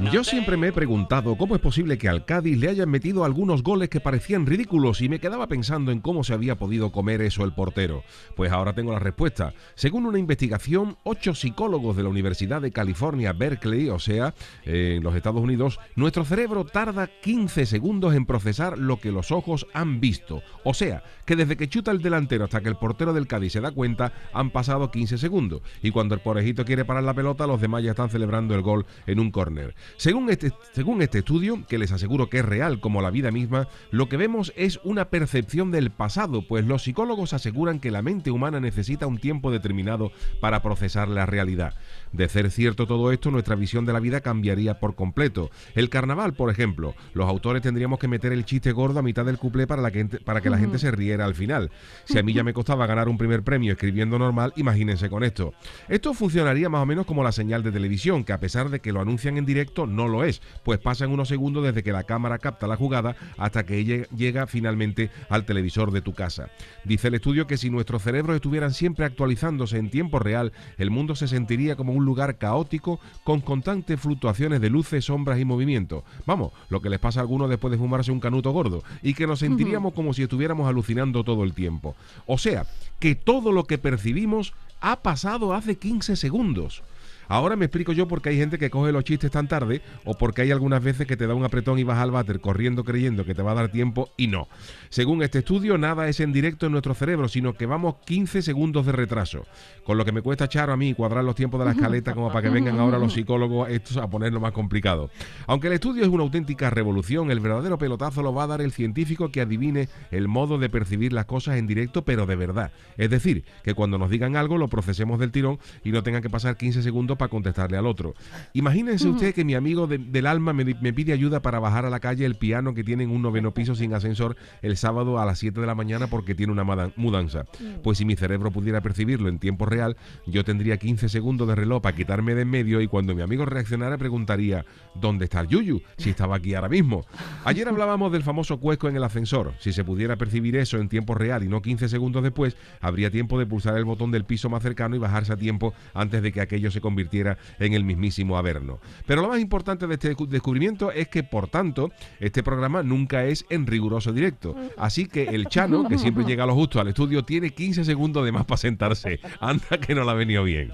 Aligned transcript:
Yo 0.00 0.24
siempre 0.24 0.56
me 0.56 0.68
he 0.68 0.72
preguntado 0.72 1.36
cómo 1.36 1.54
es 1.54 1.60
posible 1.60 1.96
que 1.96 2.08
al 2.08 2.24
Cádiz 2.24 2.58
le 2.58 2.68
hayan 2.68 2.90
metido 2.90 3.24
algunos 3.24 3.62
goles 3.62 3.88
que 3.88 4.00
parecían 4.00 4.46
ridículos 4.46 5.00
y 5.00 5.08
me 5.08 5.20
quedaba 5.20 5.46
pensando 5.46 5.92
en 5.92 6.00
cómo 6.00 6.24
se 6.24 6.34
había 6.34 6.56
podido 6.56 6.90
comer 6.90 7.20
eso 7.22 7.44
el 7.44 7.52
portero. 7.52 8.02
Pues 8.34 8.50
ahora 8.50 8.74
tengo 8.74 8.92
la 8.92 8.98
respuesta. 8.98 9.54
Según 9.74 10.06
una 10.06 10.18
investigación, 10.18 10.96
ocho 11.04 11.34
psicólogos 11.34 11.96
de 11.96 12.02
la 12.02 12.08
Universidad 12.08 12.60
de 12.60 12.72
California, 12.72 13.32
Berkeley, 13.32 13.90
o 13.90 13.98
sea, 13.98 14.34
en 14.64 15.02
los 15.02 15.14
Estados 15.14 15.40
Unidos, 15.40 15.78
nuestro 15.94 16.24
cerebro 16.24 16.64
tarda 16.64 17.08
15 17.22 17.66
segundos 17.66 18.14
en 18.14 18.26
procesar 18.26 18.78
lo 18.78 18.98
que 18.98 19.12
los 19.12 19.30
ojos 19.30 19.66
han 19.72 20.00
visto. 20.00 20.42
O 20.64 20.74
sea, 20.74 21.04
que 21.26 21.36
desde 21.36 21.56
que 21.56 21.68
chuta 21.68 21.90
el 21.90 22.02
delantero 22.02 22.44
hasta 22.44 22.60
que 22.60 22.68
el 22.68 22.76
portero 22.76 23.12
del 23.12 23.28
Cádiz 23.28 23.52
se 23.52 23.60
da 23.60 23.70
cuenta, 23.70 24.12
han 24.32 24.50
pasado 24.50 24.90
15 24.90 25.16
segundos. 25.18 25.62
Y 25.82 25.90
cuando 25.90 26.14
el 26.14 26.20
porejito 26.20 26.64
quiere 26.64 26.84
parar 26.84 27.04
la 27.04 27.14
pelota, 27.14 27.46
los 27.46 27.60
demás 27.60 27.84
ya 27.84 27.90
están 27.90 28.10
celebrando 28.10 28.54
el 28.54 28.62
gol 28.62 28.84
en 29.06 29.20
un 29.20 29.30
córner. 29.30 29.74
Según 29.96 30.30
este, 30.30 30.52
según 30.72 31.02
este 31.02 31.18
estudio, 31.18 31.64
que 31.68 31.78
les 31.78 31.92
aseguro 31.92 32.28
que 32.28 32.38
es 32.38 32.44
real 32.44 32.80
como 32.80 33.02
la 33.02 33.10
vida 33.10 33.30
misma, 33.30 33.68
lo 33.90 34.08
que 34.08 34.16
vemos 34.16 34.52
es 34.56 34.80
una 34.84 35.10
percepción 35.10 35.70
del 35.70 35.90
pasado, 35.90 36.42
pues 36.46 36.64
los 36.64 36.82
psicólogos 36.82 37.32
aseguran 37.32 37.80
que 37.80 37.90
la 37.90 38.02
mente 38.02 38.30
humana 38.30 38.60
necesita 38.60 39.06
un 39.06 39.18
tiempo 39.18 39.50
determinado 39.50 40.12
para 40.40 40.62
procesar 40.62 41.08
la 41.08 41.26
realidad. 41.26 41.74
De 42.12 42.28
ser 42.28 42.50
cierto 42.50 42.86
todo 42.86 43.12
esto, 43.12 43.30
nuestra 43.30 43.56
visión 43.56 43.86
de 43.86 43.92
la 43.92 44.00
vida 44.00 44.20
cambiaría 44.20 44.78
por 44.80 44.94
completo. 44.94 45.50
El 45.74 45.88
carnaval, 45.88 46.34
por 46.34 46.50
ejemplo, 46.50 46.94
los 47.14 47.28
autores 47.28 47.62
tendríamos 47.62 47.98
que 47.98 48.08
meter 48.08 48.32
el 48.32 48.44
chiste 48.44 48.72
gordo 48.72 48.98
a 48.98 49.02
mitad 49.02 49.24
del 49.24 49.38
cuplé 49.38 49.66
para, 49.66 49.80
la 49.80 49.90
que, 49.90 50.04
para 50.04 50.40
que 50.40 50.50
la 50.50 50.58
gente 50.58 50.78
se 50.78 50.90
riera 50.90 51.24
al 51.24 51.34
final. 51.34 51.70
Si 52.04 52.18
a 52.18 52.22
mí 52.22 52.32
ya 52.32 52.44
me 52.44 52.52
costaba 52.52 52.86
ganar 52.86 53.08
un 53.08 53.18
primer 53.18 53.42
premio 53.42 53.72
escribiendo 53.72 54.18
normal, 54.18 54.52
imagínense 54.56 55.08
con 55.08 55.24
esto. 55.24 55.54
Esto 55.88 56.12
funcionaría 56.12 56.68
más 56.68 56.82
o 56.82 56.86
menos 56.86 57.06
como 57.06 57.24
la 57.24 57.32
señal 57.32 57.62
de 57.62 57.72
televisión, 57.72 58.24
que 58.24 58.32
a 58.32 58.40
pesar 58.40 58.68
de 58.68 58.80
que 58.80 58.92
lo 58.92 59.00
anuncian 59.00 59.38
en 59.38 59.46
directo, 59.46 59.71
no 59.86 60.08
lo 60.08 60.24
es, 60.24 60.42
pues 60.64 60.78
pasan 60.78 61.10
unos 61.10 61.28
segundos 61.28 61.64
desde 61.64 61.82
que 61.82 61.92
la 61.92 62.04
cámara 62.04 62.38
capta 62.38 62.66
la 62.66 62.76
jugada 62.76 63.16
hasta 63.38 63.64
que 63.64 63.78
ella 63.78 64.06
llega 64.14 64.46
finalmente 64.46 65.10
al 65.28 65.44
televisor 65.44 65.90
de 65.90 66.02
tu 66.02 66.12
casa. 66.12 66.50
Dice 66.84 67.08
el 67.08 67.14
estudio 67.14 67.46
que 67.46 67.56
si 67.56 67.70
nuestros 67.70 68.02
cerebros 68.02 68.36
estuvieran 68.36 68.72
siempre 68.72 69.04
actualizándose 69.04 69.78
en 69.78 69.90
tiempo 69.90 70.18
real, 70.18 70.52
el 70.78 70.90
mundo 70.90 71.14
se 71.14 71.28
sentiría 71.28 71.76
como 71.76 71.92
un 71.92 72.04
lugar 72.04 72.36
caótico 72.36 73.00
con 73.24 73.40
constantes 73.40 73.98
fluctuaciones 73.98 74.60
de 74.60 74.70
luces, 74.70 75.06
sombras 75.06 75.40
y 75.40 75.44
movimientos. 75.44 76.04
Vamos, 76.26 76.52
lo 76.68 76.80
que 76.80 76.90
les 76.90 76.98
pasa 76.98 77.20
a 77.20 77.22
algunos 77.22 77.48
después 77.48 77.70
de 77.70 77.78
fumarse 77.78 78.12
un 78.12 78.20
canuto 78.20 78.50
gordo, 78.50 78.82
y 79.02 79.14
que 79.14 79.26
nos 79.26 79.38
sentiríamos 79.38 79.94
como 79.94 80.12
si 80.12 80.22
estuviéramos 80.22 80.68
alucinando 80.68 81.24
todo 81.24 81.44
el 81.44 81.54
tiempo. 81.54 81.96
O 82.26 82.38
sea, 82.38 82.66
que 82.98 83.14
todo 83.14 83.52
lo 83.52 83.64
que 83.64 83.78
percibimos 83.78 84.52
ha 84.80 84.96
pasado 84.96 85.54
hace 85.54 85.76
15 85.76 86.16
segundos. 86.16 86.82
Ahora 87.28 87.56
me 87.56 87.66
explico 87.66 87.92
yo 87.92 88.08
por 88.08 88.22
qué 88.22 88.30
hay 88.30 88.36
gente 88.36 88.58
que 88.58 88.70
coge 88.70 88.92
los 88.92 89.04
chistes 89.04 89.30
tan 89.30 89.48
tarde 89.48 89.82
o 90.04 90.14
porque 90.14 90.42
hay 90.42 90.50
algunas 90.50 90.82
veces 90.82 91.06
que 91.06 91.16
te 91.16 91.26
da 91.26 91.34
un 91.34 91.44
apretón 91.44 91.78
y 91.78 91.84
vas 91.84 91.98
al 91.98 92.10
váter 92.10 92.40
corriendo 92.40 92.84
creyendo 92.84 93.24
que 93.24 93.34
te 93.34 93.42
va 93.42 93.52
a 93.52 93.54
dar 93.54 93.70
tiempo 93.70 94.10
y 94.16 94.26
no. 94.26 94.48
Según 94.90 95.22
este 95.22 95.38
estudio, 95.38 95.78
nada 95.78 96.08
es 96.08 96.20
en 96.20 96.32
directo 96.32 96.66
en 96.66 96.72
nuestro 96.72 96.94
cerebro, 96.94 97.28
sino 97.28 97.54
que 97.54 97.66
vamos 97.66 97.96
15 98.04 98.42
segundos 98.42 98.86
de 98.86 98.92
retraso. 98.92 99.46
Con 99.84 99.98
lo 99.98 100.04
que 100.04 100.12
me 100.12 100.22
cuesta 100.22 100.44
echar 100.44 100.70
a 100.70 100.76
mí 100.76 100.94
cuadrar 100.94 101.24
los 101.24 101.34
tiempos 101.34 101.58
de 101.60 101.66
la 101.66 101.72
escaleta 101.72 102.14
como 102.14 102.28
para 102.28 102.42
que 102.42 102.50
vengan 102.50 102.78
ahora 102.78 102.98
los 102.98 103.12
psicólogos 103.12 103.68
estos 103.70 103.96
a 103.96 104.08
ponerlo 104.08 104.40
más 104.40 104.52
complicado. 104.52 105.10
Aunque 105.46 105.68
el 105.68 105.74
estudio 105.74 106.02
es 106.02 106.08
una 106.08 106.22
auténtica 106.22 106.70
revolución, 106.70 107.30
el 107.30 107.40
verdadero 107.40 107.78
pelotazo 107.78 108.22
lo 108.22 108.34
va 108.34 108.44
a 108.44 108.46
dar 108.46 108.60
el 108.60 108.72
científico 108.72 109.30
que 109.30 109.40
adivine 109.40 109.88
el 110.10 110.28
modo 110.28 110.58
de 110.58 110.68
percibir 110.68 111.12
las 111.12 111.26
cosas 111.26 111.56
en 111.56 111.66
directo, 111.66 112.04
pero 112.04 112.26
de 112.26 112.36
verdad. 112.36 112.72
Es 112.96 113.10
decir, 113.10 113.44
que 113.62 113.74
cuando 113.74 113.98
nos 113.98 114.10
digan 114.10 114.36
algo 114.36 114.58
lo 114.58 114.68
procesemos 114.68 115.18
del 115.18 115.32
tirón 115.32 115.58
y 115.84 115.92
no 115.92 116.02
tengan 116.02 116.22
que 116.22 116.30
pasar 116.30 116.56
15 116.56 116.82
segundos 116.82 117.11
para 117.16 117.28
contestarle 117.28 117.76
al 117.76 117.86
otro. 117.86 118.14
Imagínense 118.52 119.08
usted 119.08 119.34
que 119.34 119.44
mi 119.44 119.54
amigo 119.54 119.86
del 119.86 120.26
alma 120.26 120.52
me, 120.52 120.64
me, 120.64 120.92
pide 120.92 121.12
ayuda 121.12 121.40
para 121.40 121.58
bajar 121.58 121.86
a 121.86 121.90
la 121.90 122.00
calle 122.00 122.26
el 122.26 122.34
piano 122.34 122.74
que 122.74 122.84
tiene 122.84 123.04
en 123.04 123.10
un 123.10 123.22
noveno 123.22 123.52
piso 123.54 123.74
sin 123.74 123.94
ascensor 123.94 124.36
el 124.60 124.76
sábado 124.76 125.18
a 125.18 125.24
las 125.24 125.38
7 125.38 125.60
de 125.60 125.66
la 125.66 125.74
mañana 125.74 126.06
porque 126.06 126.34
tiene 126.34 126.52
una 126.52 126.64
mudanza. 126.96 127.44
Pues 127.82 127.98
si 127.98 128.04
mi 128.04 128.16
cerebro 128.16 128.50
pudiera 128.50 128.80
percibirlo 128.80 129.28
en 129.28 129.38
tiempo 129.38 129.66
real, 129.66 129.96
yo 130.26 130.44
tendría 130.44 130.76
15 130.76 131.08
segundos 131.08 131.48
de 131.48 131.54
reloj 131.54 131.82
para 131.82 131.96
quitarme 131.96 132.34
de 132.34 132.42
en 132.42 132.50
medio 132.50 132.80
y 132.80 132.88
cuando 132.88 133.14
mi 133.14 133.22
amigo 133.22 133.46
reaccionara 133.46 133.96
preguntaría, 133.96 134.64
¿dónde 134.94 135.24
está 135.24 135.40
el 135.40 135.48
Yuyu? 135.48 135.80
Si 135.96 136.10
estaba 136.10 136.36
aquí 136.36 136.54
ahora 136.54 136.68
mismo. 136.68 137.04
Ayer 137.44 137.68
hablábamos 137.68 138.12
del 138.12 138.22
famoso 138.22 138.60
cuesco 138.60 138.88
en 138.88 138.96
el 138.96 139.04
ascensor. 139.04 139.54
Si 139.58 139.72
se 139.72 139.84
pudiera 139.84 140.16
percibir 140.16 140.56
eso 140.56 140.78
en 140.78 140.88
tiempo 140.88 141.14
real 141.14 141.42
y 141.42 141.48
no 141.48 141.62
15 141.62 141.88
segundos 141.88 142.22
después, 142.22 142.56
habría 142.80 143.10
tiempo 143.10 143.38
de 143.38 143.46
pulsar 143.46 143.76
el 143.76 143.84
botón 143.84 144.10
del 144.10 144.24
piso 144.24 144.50
más 144.50 144.62
cercano 144.62 144.96
y 144.96 144.98
bajarse 144.98 145.32
a 145.32 145.36
tiempo 145.36 145.72
antes 145.94 146.22
de 146.22 146.32
que 146.32 146.40
aquello 146.40 146.70
se 146.70 146.80
convirtiera 147.02 147.38
en 147.58 147.74
el 147.74 147.84
mismísimo 147.84 148.36
Averno. 148.36 148.78
Pero 149.06 149.22
lo 149.22 149.28
más 149.28 149.40
importante 149.40 149.86
de 149.86 149.94
este 149.94 150.14
descubrimiento 150.28 150.92
es 150.92 151.08
que, 151.08 151.22
por 151.22 151.48
tanto, 151.48 151.90
este 152.20 152.42
programa 152.42 152.82
nunca 152.82 153.24
es 153.24 153.44
en 153.50 153.66
riguroso 153.66 154.12
directo. 154.12 154.54
Así 154.76 155.06
que 155.06 155.24
el 155.24 155.46
Chano, 155.46 155.88
que 155.88 155.98
siempre 155.98 156.24
llega 156.24 156.44
a 156.44 156.46
lo 156.46 156.54
justo 156.54 156.80
al 156.80 156.88
estudio, 156.88 157.24
tiene 157.24 157.50
15 157.50 157.84
segundos 157.84 158.24
de 158.24 158.32
más 158.32 158.44
para 158.44 158.58
sentarse. 158.58 159.20
Anda 159.40 159.78
que 159.80 159.94
no 159.94 160.04
la 160.04 160.12
ha 160.12 160.14
venido 160.14 160.44
bien. 160.44 160.72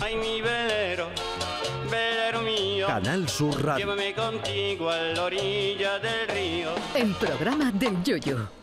Ay, 0.00 0.14
mi 0.16 0.40
velero, 0.40 1.08
velero 1.90 2.42
mío. 2.42 2.86
Canal 2.86 3.28
Sur 3.28 3.64
Radio. 3.64 3.86
Llévame 3.86 4.14
contigo 4.14 4.90
a 4.90 4.98
la 4.98 5.24
orilla 5.24 5.98
del 5.98 6.28
río. 6.28 6.70
El 6.94 7.14
programa 7.14 7.72
del 7.72 8.02
Yoyo. 8.04 8.58